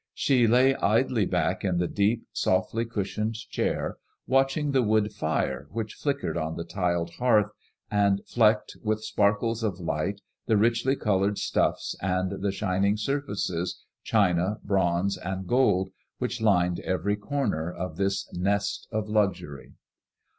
She 0.15 0.47
lay 0.47 0.73
idly 0.73 1.27
back 1.27 1.63
in 1.63 1.77
the 1.77 1.87
deep, 1.87 2.25
softly 2.33 2.85
cushioned 2.85 3.35
chair, 3.35 3.97
watching 4.25 4.71
the 4.71 4.81
wood 4.81 5.13
fire 5.13 5.67
which 5.69 5.93
flickered 5.93 6.39
on 6.39 6.55
the 6.57 6.63
tiled 6.63 7.11
hearth 7.19 7.51
and 7.91 8.19
flecked 8.27 8.75
with 8.81 9.03
sparkles 9.03 9.61
of 9.61 9.79
light 9.79 10.19
the 10.47 10.57
richly 10.57 10.93
M[ADEMOISELLS 10.95 10.95
IXK. 10.95 10.95
1 10.95 10.95
83 10.95 10.95
coloured 11.03 11.37
stuffs 11.37 11.95
and 12.01 12.43
the 12.43 12.51
shining 12.51 12.97
surfaces, 12.97 13.85
china, 14.03 14.57
bronze» 14.63 15.17
and 15.19 15.45
gold 15.45 15.91
which 16.17 16.41
lined 16.41 16.79
every 16.79 17.15
comer 17.15 17.71
of 17.71 17.97
this 17.97 18.27
nest 18.33 18.87
of 18.91 19.07
luxury. 19.07 19.73